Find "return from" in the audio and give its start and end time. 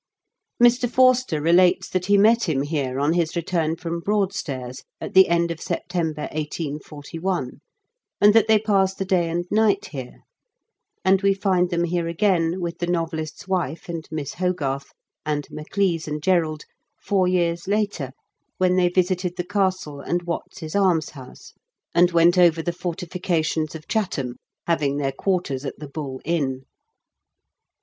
3.35-3.99